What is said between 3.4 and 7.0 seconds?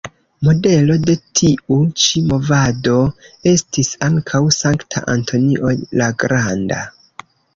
estis ankaŭ Sankta Antonio la Granda.